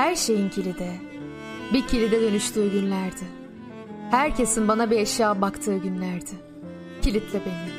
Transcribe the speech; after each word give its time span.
Her 0.00 0.14
şeyin 0.14 0.48
kilidi. 0.48 0.90
Bir 1.72 1.86
kilide 1.86 2.20
dönüştüğü 2.20 2.72
günlerdi. 2.72 3.24
Herkesin 4.10 4.68
bana 4.68 4.90
bir 4.90 4.98
eşya 4.98 5.40
baktığı 5.40 5.76
günlerdi. 5.76 6.30
Kilitle 7.02 7.40
beni. 7.46 7.70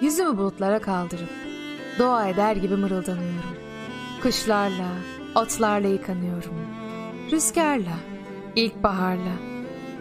Yüzümü 0.00 0.38
bulutlara 0.38 0.78
kaldırıp 0.78 1.28
dua 1.98 2.28
eder 2.28 2.56
gibi 2.56 2.76
mırıldanıyorum. 2.76 3.56
Kışlarla, 4.22 4.88
otlarla 5.34 5.88
yıkanıyorum. 5.88 6.54
Rüzgarla, 7.32 7.96
ilkbaharla. 8.56 9.32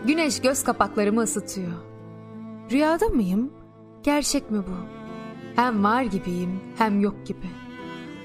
Güneş 0.05 0.41
göz 0.41 0.63
kapaklarımı 0.63 1.21
ısıtıyor. 1.21 1.73
Rüyada 2.71 3.05
mıyım? 3.05 3.53
Gerçek 4.03 4.51
mi 4.51 4.57
bu? 4.57 4.75
Hem 5.55 5.83
var 5.83 6.01
gibiyim 6.03 6.59
hem 6.77 6.99
yok 6.99 7.25
gibi. 7.25 7.49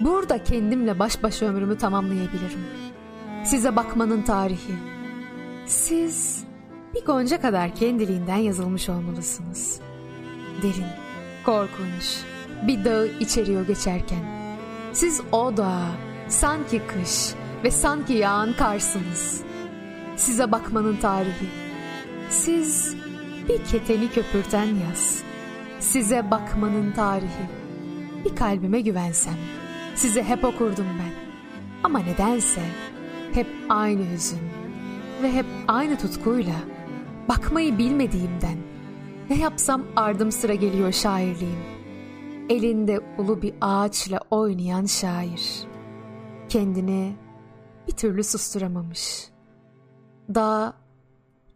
Burada 0.00 0.44
kendimle 0.44 0.98
baş 0.98 1.22
başa 1.22 1.46
ömrümü 1.46 1.78
tamamlayabilirim. 1.78 2.83
Size 3.44 3.76
bakmanın 3.76 4.22
tarihi. 4.22 4.74
Siz 5.66 6.44
bir 6.94 7.04
gonca 7.04 7.40
kadar 7.40 7.74
kendiliğinden 7.74 8.36
yazılmış 8.36 8.88
olmalısınız. 8.88 9.80
Derin, 10.62 10.86
korkunç, 11.46 12.20
bir 12.66 12.84
dağı 12.84 13.06
içeriyor 13.20 13.66
geçerken. 13.66 14.24
Siz 14.92 15.20
o 15.32 15.56
dağa 15.56 15.88
sanki 16.28 16.82
kış 16.86 17.34
ve 17.64 17.70
sanki 17.70 18.12
yağan 18.12 18.52
karsınız. 18.52 19.42
Size 20.16 20.52
bakmanın 20.52 20.96
tarihi. 20.96 21.48
Siz 22.30 22.96
bir 23.48 23.64
keteni 23.64 24.10
köpürten 24.10 24.66
yaz. 24.66 25.22
Size 25.80 26.30
bakmanın 26.30 26.92
tarihi. 26.92 27.48
Bir 28.24 28.36
kalbime 28.36 28.80
güvensem. 28.80 29.36
Size 29.94 30.22
hep 30.22 30.44
okurdum 30.44 30.86
ben. 30.98 31.24
Ama 31.82 31.98
nedense 31.98 32.60
hep 33.34 33.46
aynı 33.68 34.12
hüzün 34.12 34.40
ve 35.22 35.32
hep 35.32 35.46
aynı 35.68 35.98
tutkuyla 35.98 36.54
bakmayı 37.28 37.78
bilmediğimden 37.78 38.58
ne 39.30 39.38
yapsam 39.38 39.82
ardım 39.96 40.32
sıra 40.32 40.54
geliyor 40.54 40.92
şairliğim. 40.92 41.58
Elinde 42.48 43.00
ulu 43.18 43.42
bir 43.42 43.54
ağaçla 43.60 44.20
oynayan 44.30 44.84
şair. 44.84 45.66
Kendini 46.48 47.16
bir 47.88 47.92
türlü 47.92 48.24
susturamamış. 48.24 49.28
Dağ 50.34 50.74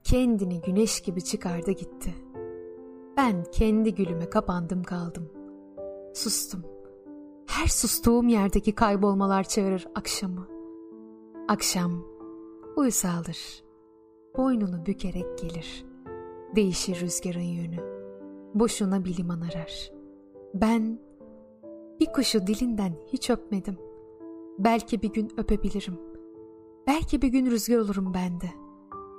kendini 0.05 0.61
güneş 0.61 1.01
gibi 1.01 1.25
çıkardı 1.25 1.71
gitti. 1.71 2.15
Ben 3.17 3.45
kendi 3.53 3.95
gülüme 3.95 4.31
kapandım 4.31 4.83
kaldım. 4.83 5.29
Sustum. 6.15 6.65
Her 7.47 7.67
sustuğum 7.67 8.29
yerdeki 8.29 8.75
kaybolmalar 8.75 9.45
çağırır 9.45 9.87
akşamı. 9.95 10.58
Akşam 11.49 12.05
uysaldır. 12.77 13.65
Boynunu 14.37 14.87
bükerek 14.87 15.39
gelir. 15.39 15.85
Değişir 16.57 17.01
rüzgarın 17.01 17.41
yönü. 17.41 17.77
Boşuna 18.55 19.05
bir 19.05 19.17
liman 19.17 19.41
arar. 19.41 19.93
Ben 20.55 20.99
bir 22.01 22.07
kuşu 22.07 22.47
dilinden 22.47 22.93
hiç 23.13 23.31
öpmedim. 23.31 23.77
Belki 24.59 25.03
bir 25.03 25.13
gün 25.13 25.33
öpebilirim. 25.37 25.99
Belki 26.87 27.23
bir 27.23 27.29
gün 27.29 27.47
rüzgar 27.47 27.79
olurum 27.79 28.15
ben 28.15 28.41
de. 28.41 28.51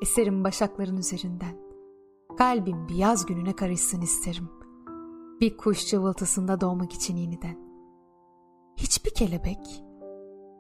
Eserim 0.02 0.44
başakların 0.44 0.98
üzerinden. 0.98 1.58
Kalbim 2.38 2.88
bir 2.88 2.96
yaz 2.96 3.26
gününe 3.26 3.56
karışsın 3.56 4.02
isterim. 4.02 4.50
Bir 5.42 5.58
kuş 5.58 5.88
cıvıltısında 5.88 6.62
doğmak 6.62 6.94
için 6.94 7.16
yeniden. 7.16 7.58
Hiçbir 8.78 9.12
kelebek 9.12 9.89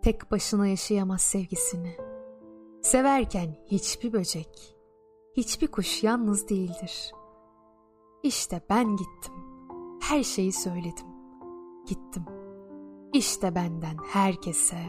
tek 0.03 0.31
başına 0.31 0.67
yaşayamaz 0.67 1.21
sevgisini. 1.21 1.97
Severken 2.81 3.55
hiçbir 3.67 4.13
böcek, 4.13 4.77
hiçbir 5.37 5.67
kuş 5.67 6.03
yalnız 6.03 6.49
değildir. 6.49 7.11
İşte 8.23 8.61
ben 8.69 8.95
gittim. 8.95 9.33
Her 10.01 10.23
şeyi 10.23 10.53
söyledim. 10.53 11.07
Gittim. 11.87 12.25
İşte 13.13 13.55
benden 13.55 13.97
herkese, 14.07 14.79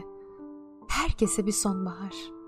herkese 0.87 1.45
bir 1.45 1.51
sonbahar.'' 1.51 2.40